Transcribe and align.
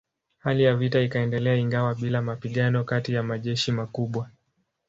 Hali 0.39 0.63
ya 0.63 0.75
vita 0.75 0.99
ikaendelea 1.01 1.55
ingawa 1.55 1.95
bila 1.95 2.21
mapigano 2.21 2.83
kati 2.83 3.13
ya 3.13 3.23
majeshi 3.23 3.71
makubwa. 3.71 4.29